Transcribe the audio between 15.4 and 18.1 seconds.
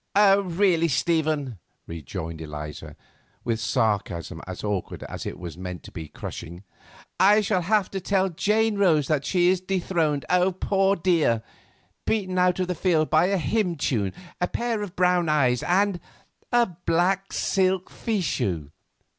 and—a black silk